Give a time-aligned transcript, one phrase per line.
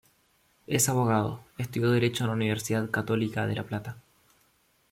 [0.65, 3.97] Es abogado, estudió Derecho en la Universidad Católica de La Plata.